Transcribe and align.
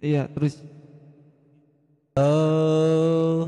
Iya, 0.00 0.24
terus 0.32 0.56
Oh. 2.16 3.46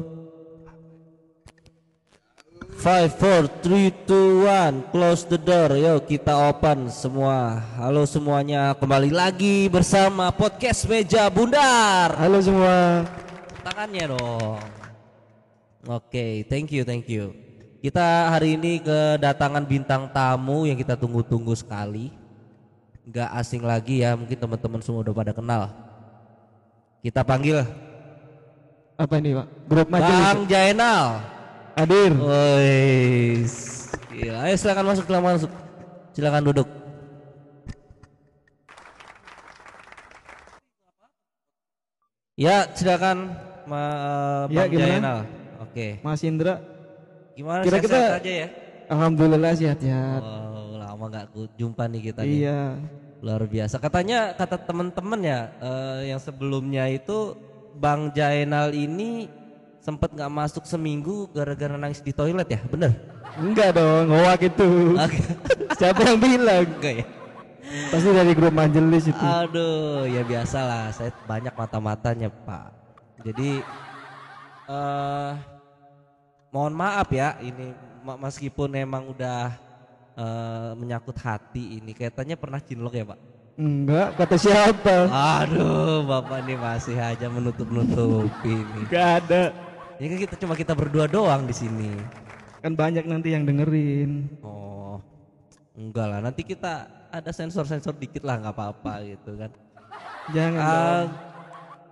Five, 2.83 3.15
four, 3.15 3.47
three, 3.63 3.95
two, 4.05 4.45
one, 4.45 4.85
close 4.93 5.25
the 5.25 5.41
door. 5.41 5.73
Yuk 5.79 6.05
kita 6.13 6.35
open 6.51 6.93
semua. 6.93 7.63
Halo 7.79 8.05
semuanya, 8.05 8.75
kembali 8.77 9.09
lagi 9.15 9.71
bersama 9.73 10.29
podcast 10.35 10.85
Meja 10.91 11.31
Bundar. 11.33 12.17
halo 12.21 12.39
semua. 12.43 13.07
Tangannya 13.65 14.13
dong. 14.13 14.61
Oke, 15.89 16.45
thank 16.53 16.69
you, 16.75 16.83
thank 16.85 17.09
you. 17.09 17.33
Kita 17.81 18.29
hari 18.29 18.61
ini 18.61 18.83
kedatangan 18.83 19.65
bintang 19.65 20.11
tamu 20.13 20.69
yang 20.69 20.77
kita 20.77 20.99
tunggu-tunggu 21.01 21.57
sekali. 21.57 22.13
Gak 23.09 23.31
asing 23.41 23.65
lagi 23.65 24.05
ya, 24.05 24.15
mungkin 24.15 24.37
teman-teman 24.37 24.85
semua 24.85 25.01
udah 25.01 25.15
pada 25.17 25.33
kenal. 25.35 25.92
Kita 27.03 27.27
panggil 27.27 27.59
Apa 28.95 29.19
ini, 29.19 29.35
Pak? 29.35 29.47
Grup 29.67 29.89
majelis. 29.91 30.23
Bang 30.23 30.43
Jainal. 30.47 31.05
Hadir. 31.75 32.13
Woi, 32.15 33.43
gila. 34.15 34.39
Ayo 34.47 34.55
silakan 34.55 34.87
masuk, 34.87 35.05
silakan 35.11 35.27
masuk. 35.35 35.51
Silakan 36.15 36.43
duduk. 36.47 36.69
Ya, 42.39 42.65
silakan 42.73 43.37
Ma, 43.67 43.81
Ya, 44.51 44.67
Bang 44.67 44.71
gimana? 44.71 44.87
Jainal. 44.87 45.19
Oke. 45.63 45.87
Mas 46.03 46.23
Indra. 46.23 46.59
Gimana 47.35 47.61
Kira 47.65 47.79
sehat 47.79 47.87
kita- 47.87 48.19
aja 48.21 48.33
ya? 48.45 48.49
Alhamdulillah 48.93 49.53
sehat-sehat. 49.57 50.21
Oh, 50.21 50.77
lama 50.77 51.05
nggak 51.09 51.27
jumpa 51.57 51.89
nih 51.89 52.01
kita 52.13 52.21
nih. 52.23 52.39
Luar 53.23 53.47
biasa. 53.47 53.79
Katanya 53.79 54.35
kata 54.35 54.59
teman-teman 54.59 55.21
ya 55.23 55.41
eh, 55.63 56.11
yang 56.11 56.19
sebelumnya 56.19 56.91
itu 56.91 57.39
Bang 57.79 58.11
Jainal 58.11 58.75
ini 58.75 59.31
sempat 59.79 60.11
nggak 60.11 60.31
masuk 60.31 60.67
seminggu 60.67 61.31
gara-gara 61.31 61.79
nangis 61.79 62.03
di 62.03 62.11
toilet 62.11 62.51
ya, 62.51 62.61
bener? 62.67 62.93
Enggak 63.39 63.79
dong, 63.79 64.11
ngowak 64.11 64.43
itu. 64.45 64.99
Siapa 65.79 66.03
yang 66.05 66.19
bilang? 66.19 66.67
Enggak 66.67 66.95
ya? 67.03 67.07
Pasti 67.89 68.11
dari 68.13 68.33
grup 68.37 68.53
majelis 68.53 69.09
itu. 69.09 69.25
Aduh, 69.25 70.05
ya 70.05 70.27
biasalah. 70.27 70.93
Saya 70.93 71.15
banyak 71.25 71.55
mata-matanya, 71.57 72.29
Pak. 72.29 72.69
Jadi 73.23 73.63
eh 74.69 75.31
mohon 76.53 76.75
maaf 76.75 77.09
ya 77.11 77.39
ini 77.43 77.73
meskipun 78.03 78.77
emang 78.77 79.09
udah 79.11 79.57
eh, 80.17 80.71
menyangkut 80.77 81.17
hati 81.21 81.81
ini 81.81 81.93
katanya 81.97 82.37
pernah 82.37 82.61
cinlok 82.61 82.95
ya, 82.97 83.05
Pak? 83.07 83.21
Enggak, 83.61 84.17
kata 84.17 84.37
siapa? 84.41 85.13
Aduh, 85.13 86.09
Bapak 86.09 86.41
ini 86.49 86.57
masih 86.57 86.97
aja 86.97 87.29
menutup-nutupi 87.29 88.65
ini. 88.65 88.81
Enggak 88.89 89.09
ada. 89.25 89.43
Ini 90.01 90.07
kan 90.09 90.19
kita 90.25 90.35
cuma 90.41 90.55
kita 90.57 90.73
berdua 90.73 91.05
doang 91.05 91.45
di 91.45 91.53
sini. 91.53 91.93
Kan 92.65 92.73
banyak 92.73 93.05
nanti 93.05 93.37
yang 93.37 93.45
dengerin. 93.45 94.41
Oh. 94.41 94.97
Enggak 95.77 96.07
lah, 96.09 96.21
nanti 96.25 96.43
kita 96.49 96.89
ada 97.13 97.29
sensor-sensor 97.29 97.93
dikit 98.01 98.25
lah 98.25 98.41
nggak 98.41 98.57
apa-apa 98.57 99.05
gitu 99.05 99.37
kan. 99.37 99.51
Jangan 100.33 100.65
dong. 100.65 101.07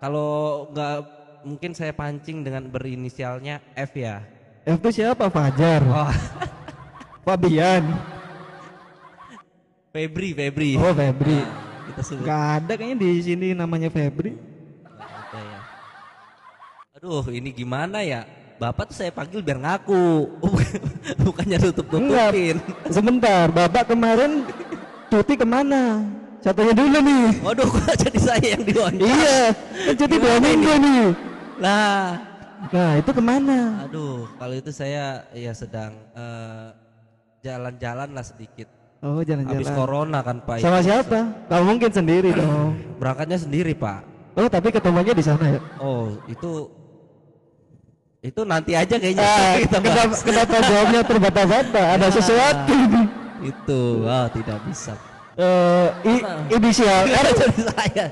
kalau 0.01 0.33
nggak 0.73 0.97
mungkin 1.45 1.71
saya 1.77 1.93
pancing 1.93 2.41
dengan 2.41 2.69
berinisialnya 2.73 3.61
F 3.77 3.93
ya. 4.01 4.25
F 4.65 4.81
itu 4.81 5.05
siapa? 5.05 5.29
Fajar. 5.29 5.85
Oh, 5.85 6.09
Fabian. 7.25 7.85
Febri, 9.91 10.31
Febri. 10.33 10.71
Oh, 10.79 10.95
Febri. 10.95 11.41
Kita 11.91 12.01
sebut. 12.07 12.23
Enggak 12.23 12.43
ada 12.63 12.73
kayaknya 12.79 12.97
di 13.03 13.11
sini 13.21 13.49
namanya 13.53 13.91
Febri. 13.91 14.39
Ada 14.87 15.39
ya. 15.39 15.61
Aduh, 16.97 17.25
ini 17.35 17.51
gimana 17.51 18.01
ya? 18.07 18.23
Bapak 18.61 18.93
tuh 18.93 18.97
saya 19.01 19.09
panggil 19.09 19.41
biar 19.41 19.57
ngaku, 19.57 20.29
bukannya 21.25 21.57
tutup-tutupin. 21.59 22.61
Sebentar, 22.95 23.49
Bapak 23.49 23.89
kemarin 23.89 24.45
cuti 25.09 25.33
ke 25.33 25.49
mana? 25.49 26.05
Saya 26.45 26.53
tanya 26.53 26.77
dulu 26.77 26.99
nih. 27.01 27.25
Waduh, 27.41 27.69
kok 27.69 27.97
jadi 27.97 28.19
saya 28.21 28.47
yang 28.57 28.63
diwawancara? 28.65 29.01
Iya, 29.01 29.39
kan 29.57 29.95
cuti 29.97 30.17
dua 30.21 30.37
minggu 30.41 30.73
nih. 30.77 31.05
Lah, 31.61 32.09
Nah, 32.61 33.01
itu 33.01 33.11
ke 33.17 33.23
mana? 33.25 33.89
aduh, 33.89 34.29
kalau 34.37 34.53
itu 34.53 34.69
saya 34.69 35.25
ya 35.33 35.53
sedang 35.57 35.97
eh, 36.13 36.69
jalan-jalan 37.41 38.09
lah 38.11 38.25
sedikit. 38.25 38.69
Oh, 39.01 39.25
Habis 39.25 39.33
jalan-jalan. 39.33 39.73
corona 39.73 40.19
kan 40.21 40.37
Pak. 40.45 40.61
Sama 40.61 40.85
siapa? 40.85 41.19
Kamu 41.49 41.65
mungkin 41.65 41.89
sendiri 41.89 42.31
dong. 42.31 42.77
Berangkatnya 43.01 43.41
sendiri 43.41 43.73
Pak. 43.73 44.05
Oh, 44.37 44.47
tapi 44.47 44.69
ketemunya 44.69 45.11
di 45.11 45.25
sana 45.25 45.57
ya? 45.57 45.61
Oh, 45.81 46.15
itu 46.25 46.69
itu 48.21 48.41
nanti 48.45 48.77
aja 48.77 49.01
kayaknya 49.01 49.25
Ah, 49.25 49.57
kita 49.65 49.79
kenapa, 49.81 50.05
bahas. 50.05 50.21
kenapa 50.21 50.57
jawabnya 50.61 51.01
terbata-bata? 51.03 51.83
Ada 51.97 52.07
sesuatu. 52.13 52.77
itu, 53.41 53.81
wah 54.05 54.29
tidak 54.29 54.61
bisa. 54.69 54.93
Eh, 55.41 55.89
i- 56.05 56.25
inisial 56.53 57.09
R. 57.09 57.27
Saya. 57.73 58.07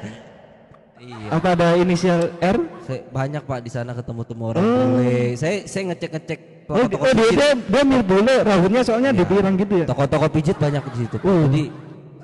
Iya. 0.98 1.28
Apa 1.30 1.48
ada 1.52 1.76
inisial 1.76 2.32
R? 2.40 2.56
Saya 2.88 3.00
banyak 3.12 3.42
Pak 3.44 3.60
di 3.60 3.68
sana 3.68 3.92
ketemu 3.92 4.22
temu 4.24 4.44
orang 4.48 4.64
bule. 4.64 5.36
Saya 5.36 5.68
saya 5.68 5.92
ngecek-ngecek 5.92 6.40
Oh, 6.68 6.84
di- 6.84 6.92
toko-toko 6.92 7.04
oh 7.04 7.12
dia, 7.16 7.24
pijit. 7.24 7.38
dia, 7.40 7.50
dia 7.56 7.82
mirip 7.82 8.06
bule, 8.06 8.34
rambutnya 8.44 8.82
soalnya 8.84 9.10
dipirang 9.10 9.54
gitu 9.56 9.74
ya? 9.80 9.86
Toko-toko 9.88 10.26
pijit 10.28 10.56
banyak 10.56 10.82
di 10.84 10.96
situ. 11.00 11.16
Oh. 11.24 11.48
Jadi 11.48 11.62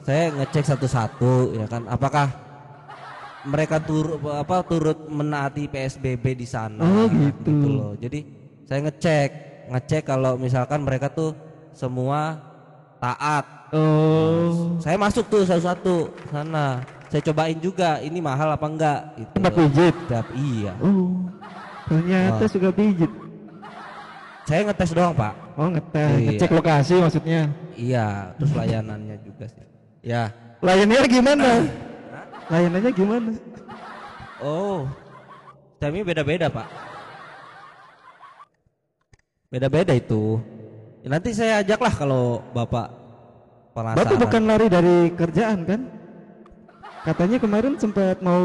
saya 0.04 0.24
ngecek 0.32 0.64
satu-satu 0.68 1.32
ya 1.56 1.64
kan 1.64 1.88
apakah 1.88 2.28
mereka 3.44 3.80
tur 3.80 4.20
apa 4.20 4.64
turut 4.64 5.08
menaati 5.08 5.64
PSBB 5.64 6.24
di 6.34 6.44
sana. 6.44 6.80
Oh, 6.80 7.08
gitu. 7.08 7.52
loh. 7.52 7.92
Jadi 7.96 8.20
saya 8.64 8.84
ngecek, 8.84 9.28
ngecek 9.72 10.02
kalau 10.04 10.36
misalkan 10.36 10.84
mereka 10.84 11.08
tuh 11.08 11.32
semua 11.72 12.36
taat. 13.00 13.44
Oh, 13.74 14.76
Saya 14.78 15.00
masuk 15.00 15.24
tuh 15.26 15.42
satu-satu 15.44 16.12
sana. 16.28 16.84
Saya 17.08 17.20
cobain 17.24 17.56
juga 17.56 17.96
ini 18.00 18.20
mahal 18.20 18.52
apa 18.52 18.66
enggak 18.66 19.00
gitu. 19.16 19.32
tempat 19.36 19.52
pijit. 19.56 19.94
Tiap- 20.04 20.34
iya. 20.36 20.72
Oh, 20.80 21.24
ternyata 21.88 22.44
Wah. 22.44 22.50
suka 22.50 22.70
pijit. 22.70 23.10
Saya 24.44 24.60
ngetes 24.68 24.92
doang, 24.92 25.16
Pak. 25.16 25.32
Oh, 25.56 25.68
ngetes, 25.72 26.20
Iya. 26.20 26.28
ngecek 26.36 26.50
lokasi 26.52 26.94
maksudnya. 27.00 27.40
Iya, 27.80 28.06
terus 28.36 28.52
layanannya 28.52 29.16
juga 29.24 29.44
sih. 29.48 29.64
Ya. 30.04 30.28
Layannya 30.60 31.08
gimana? 31.08 31.50
Layanannya 32.52 32.92
gimana? 32.92 33.30
Oh. 34.44 34.84
Kami 35.80 36.04
beda-beda, 36.04 36.52
Pak. 36.52 36.68
Beda-beda 39.48 39.96
itu. 39.96 40.40
Ya, 41.00 41.08
nanti 41.16 41.32
saya 41.32 41.64
ajaklah 41.64 41.92
kalau 41.96 42.44
Bapak 42.52 42.88
penasaran. 43.72 43.96
Bapak 43.96 44.16
bukan 44.28 44.42
lari 44.44 44.66
dari 44.68 44.96
kerjaan 45.16 45.58
kan? 45.64 45.80
Katanya 47.04 47.36
kemarin 47.36 47.76
sempat 47.76 48.20
mau 48.24 48.44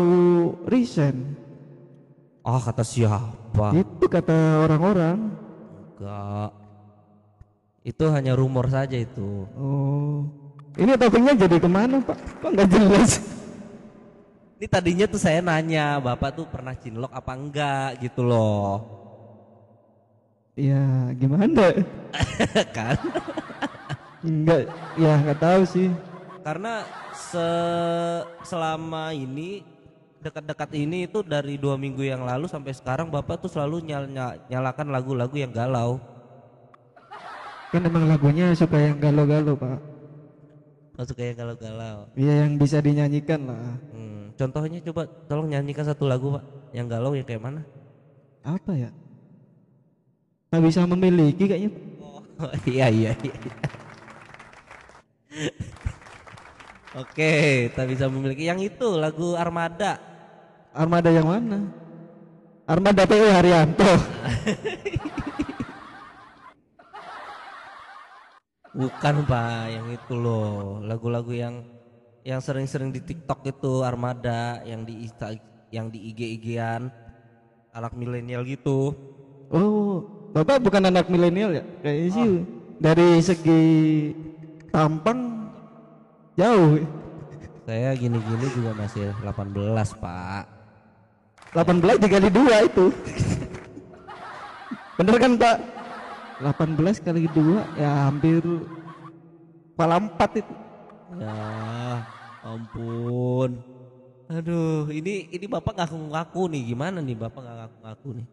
resign. 0.67 1.35
Ah, 2.43 2.59
kata 2.59 2.83
siapa? 2.83 3.71
Itu 3.75 4.07
kata 4.07 4.67
orang-orang. 4.67 5.38
Enggak. 5.99 6.51
Itu 7.83 8.07
hanya 8.15 8.33
rumor 8.39 8.71
saja 8.71 8.95
itu. 8.95 9.43
Oh, 9.55 10.23
ini 10.79 10.95
topiknya 10.95 11.35
jadi 11.35 11.59
ke 11.59 11.67
mana 11.67 11.99
Pak? 11.99 12.39
Kok 12.39 12.51
nggak 12.55 12.69
jelas? 12.71 13.11
Ini 14.59 14.67
tadinya 14.67 15.05
tuh 15.07 15.19
saya 15.19 15.39
nanya, 15.39 15.99
Bapak 15.99 16.35
tuh 16.35 16.45
pernah 16.47 16.75
cinlok 16.75 17.11
apa 17.11 17.31
enggak 17.35 17.89
gitu 18.03 18.23
loh. 18.23 18.83
Ya 20.59 21.11
gimana? 21.15 21.71
kan? 22.75 22.95
Enggak, 24.23 24.67
ya 24.99 25.13
nggak 25.19 25.39
tahu 25.39 25.61
sih. 25.63 25.88
Karena 26.43 26.83
se- 27.15 28.25
selama 28.43 29.15
ini 29.15 29.63
dekat-dekat 30.19 30.69
ini 30.75 31.07
itu 31.07 31.24
dari 31.24 31.56
dua 31.56 31.80
minggu 31.80 32.04
yang 32.04 32.27
lalu 32.27 32.45
sampai 32.51 32.75
sekarang 32.75 33.07
bapak 33.07 33.39
tuh 33.39 33.51
selalu 33.51 33.83
nyal- 33.88 34.12
nya- 34.12 34.38
nyalakan 34.51 34.92
lagu-lagu 34.92 35.36
yang 35.36 35.51
galau. 35.56 36.00
Kan 37.69 37.86
emang 37.86 38.10
lagunya 38.10 38.51
suka 38.57 38.81
yang 38.81 38.98
galau-galau 38.98 39.54
Pak. 39.54 39.80
Masuk 41.00 41.16
kayak 41.16 41.39
galau-galau. 41.39 42.12
Iya 42.18 42.44
yang 42.44 42.60
bisa 42.60 42.83
dinyanyikan 42.83 43.48
lah. 43.48 43.80
Hmm, 43.95 44.36
contohnya 44.36 44.83
coba 44.92 45.07
tolong 45.31 45.48
nyanyikan 45.48 45.88
satu 45.88 46.04
lagu 46.04 46.36
pak 46.36 46.44
yang 46.75 46.92
galau 46.92 47.15
yang 47.15 47.24
kayak 47.24 47.39
mana? 47.39 47.63
Apa 48.44 48.75
ya? 48.75 48.92
Nggak 50.51 50.63
bisa 50.68 50.83
memiliki 50.83 51.48
kayaknya. 51.48 51.72
Oh 52.04 52.51
iya 52.68 52.92
iya. 52.92 53.12
iya. 53.15 53.36
Oke, 57.00 57.69
tak 57.77 57.86
bisa 57.86 58.10
memiliki 58.12 58.50
yang 58.50 58.60
itu 58.60 58.98
lagu 58.98 59.38
Armada. 59.39 60.08
Armada 60.74 61.10
yang 61.10 61.25
mana? 61.25 61.66
Armada 62.69 63.10
PU 63.10 63.27
Haryanto. 63.33 63.89
Bukan 68.69 69.25
pak, 69.25 69.74
yang 69.74 69.89
itu 69.89 70.13
loh 70.13 70.77
lagu-lagu 70.86 71.33
yang 71.33 71.66
yang 72.21 72.38
sering-sering 72.38 72.94
di 72.94 73.01
TikTok 73.01 73.42
itu 73.50 73.81
Armada, 73.81 74.62
yang 74.62 74.86
di 74.86 75.10
Insta, 75.10 75.33
yang 75.74 75.89
di 75.89 76.13
IG-IGan 76.13 76.94
anak 77.74 77.98
milenial 77.98 78.45
gitu. 78.45 78.94
Oh, 79.50 80.06
Bapak 80.30 80.62
bukan 80.62 80.86
anak 80.86 81.10
milenial 81.10 81.50
ya? 81.57 81.65
Kayaknya 81.81 82.10
sih 82.13 82.45
dari 82.77 83.10
segi 83.25 83.63
tampang 84.69 85.50
jauh. 86.38 86.77
Saya 87.65 87.98
gini-gini 87.98 88.45
juga 88.54 88.77
masih 88.77 89.10
18 89.25 89.98
pak. 89.98 90.58
18 91.54 91.98
dikali 91.98 92.30
dua 92.30 92.56
itu. 92.66 92.94
Bener 95.00 95.16
kan 95.18 95.34
Pak? 95.40 95.57
18 96.40 97.04
kali 97.04 97.28
dua 97.36 97.68
ya 97.75 98.07
hampir 98.07 98.40
kepala 99.74 100.00
empat 100.00 100.44
itu. 100.46 100.54
Ya 101.18 101.36
ampun. 102.46 103.60
Aduh, 104.30 104.94
ini 104.94 105.25
ini 105.34 105.46
bapak 105.50 105.74
ngaku-ngaku 105.74 106.54
nih 106.54 106.62
gimana 106.69 107.01
nih 107.01 107.18
bapak 107.18 107.42
nggak 107.42 107.57
ngaku-ngaku 107.57 108.10
nih? 108.22 108.28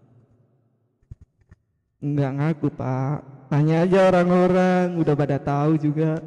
Enggak 2.05 2.33
ngaku 2.37 2.67
Pak. 2.77 3.19
Tanya 3.47 3.87
aja 3.87 3.99
orang-orang, 4.11 4.99
udah 5.01 5.15
pada 5.17 5.39
tahu 5.39 5.79
juga. 5.81 6.21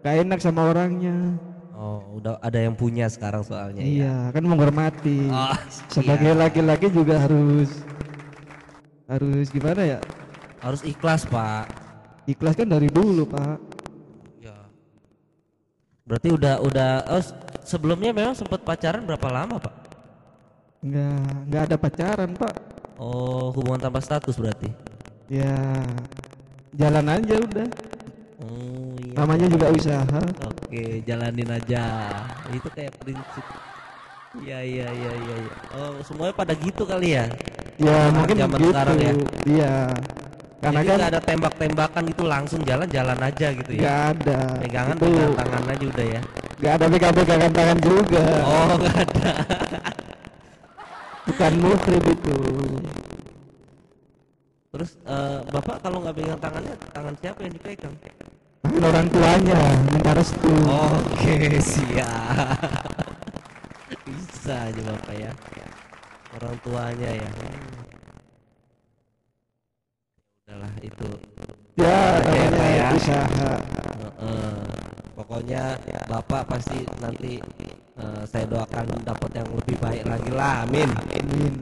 Gak 0.00 0.16
enak 0.24 0.40
sama 0.40 0.70
orangnya. 0.70 1.36
Oh, 1.80 2.20
udah 2.20 2.36
ada 2.44 2.60
yang 2.60 2.76
punya 2.76 3.08
sekarang 3.08 3.40
soalnya 3.40 3.80
ya. 3.80 3.88
Iya, 3.88 4.16
kan 4.36 4.44
menghormati. 4.44 5.32
Oh, 5.32 5.56
Sebagai 5.88 6.36
laki-laki 6.36 6.92
juga 6.92 7.16
harus 7.16 7.80
harus 9.08 9.48
gimana 9.48 9.96
ya? 9.96 9.98
Harus 10.60 10.84
ikhlas 10.84 11.24
pak. 11.24 11.72
Ikhlas 12.28 12.52
kan 12.52 12.68
dari 12.68 12.92
dulu 12.92 13.24
Pak. 13.24 13.56
Ya. 14.44 14.68
Berarti 16.04 16.28
udah 16.36 16.60
udah 16.60 16.90
oh, 17.16 17.24
sebelumnya 17.64 18.12
memang 18.12 18.36
sempat 18.36 18.60
pacaran 18.60 19.08
berapa 19.08 19.28
lama 19.32 19.56
pak? 19.56 19.74
Enggak, 20.84 21.32
enggak 21.48 21.62
ada 21.64 21.76
pacaran 21.80 22.30
Pak. 22.36 22.54
Oh, 23.00 23.52
hubungan 23.56 23.80
tanpa 23.80 24.04
status 24.04 24.36
berarti. 24.36 24.68
Ya, 25.32 25.80
jalan 26.76 27.08
aja 27.08 27.40
udah. 27.40 27.68
Iya. 29.10 29.16
Namanya 29.26 29.46
juga 29.50 29.66
usaha. 29.74 30.20
Oke, 30.46 31.02
jalanin 31.02 31.50
aja. 31.50 31.82
Itu 32.54 32.68
kayak 32.70 32.94
prinsip. 33.02 33.42
Iya 34.38 34.62
iya 34.62 34.86
iya 34.94 35.12
iya. 35.18 35.34
iya. 35.42 35.54
Oh, 35.74 35.98
semuanya 36.06 36.30
pada 36.30 36.54
gitu 36.54 36.86
kali 36.86 37.18
ya. 37.18 37.26
Ya 37.82 38.06
Anak 38.06 38.14
mungkin 38.22 38.36
zaman 38.38 38.58
gitu. 38.62 38.70
sekarang 38.70 38.96
ya. 39.02 39.12
Iya. 39.42 39.74
Karena 40.60 40.80
Jadi 40.84 40.88
kan 40.92 40.96
nggak 41.00 41.10
ada 41.10 41.20
tembak-tembakan 41.24 42.02
gitu 42.12 42.22
langsung 42.28 42.60
jalan-jalan 42.62 43.18
aja 43.18 43.46
gitu 43.50 43.70
ya. 43.74 43.80
nggak 43.82 44.00
ada. 44.14 44.38
Pegangan 44.60 44.94
Itu 44.94 45.04
pegangan 45.08 45.32
tangan 45.34 45.62
aja 45.66 45.84
udah 45.90 46.06
ya. 46.06 46.20
nggak 46.60 46.72
ada 46.76 46.86
pegang-pegangan 46.92 47.50
tangan 47.56 47.78
juga. 47.80 48.24
Oh, 48.46 48.70
nggak 48.78 48.96
ada. 49.02 49.30
Bukan 51.26 51.52
mukrib 51.58 52.04
itu. 52.06 52.34
Terus 54.70 54.90
eh, 55.02 55.38
Bapak 55.50 55.76
kalau 55.82 55.98
nggak 56.04 56.14
pegang 56.14 56.38
tangannya, 56.38 56.74
tangan 56.94 57.14
siapa 57.18 57.40
yang 57.42 57.52
dipegang? 57.56 57.94
Orang 58.78 59.10
tuanya 59.10 59.58
minta 59.90 60.14
restu. 60.14 60.54
Oke, 60.70 61.58
siap. 61.58 62.62
Bisa 64.06 64.70
aja 64.70 64.80
Bapak 64.86 65.14
ya. 65.18 65.32
Orang 66.38 66.54
tuanya 66.62 67.10
ya. 67.10 67.30
Udahlah 70.46 70.74
itu. 70.86 71.08
Ya, 71.74 72.22
namanya 72.22 72.50
Pak 72.54 72.70
ya. 72.70 72.88
usaha. 72.94 73.52
Heeh. 73.98 74.54
Pokoknya 75.18 75.62
Bapak 76.06 76.46
pasti 76.46 76.86
nanti 77.02 77.42
eh, 77.98 78.22
saya 78.30 78.46
doakan 78.46 78.86
dapat 79.02 79.30
yang 79.34 79.48
lebih 79.50 79.76
baik 79.82 80.06
lagi 80.06 80.30
lah. 80.30 80.62
Amin. 80.62 80.86
Amin. 80.94 81.52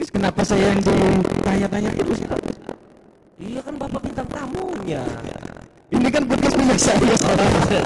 Terus 0.00 0.08
kenapa 0.08 0.40
saya 0.40 0.72
yang 0.72 0.80
ditanya-tanya 0.80 1.92
itu 2.00 2.12
sih? 2.16 2.26
Iya 3.42 3.60
kan 3.60 3.74
Bapak 3.76 4.00
bintang 4.00 4.28
tamunya. 4.32 5.04
Ini 6.02 6.10
kan 6.10 6.26
podcast 6.26 6.58
punya 6.58 6.74
saya. 6.74 7.82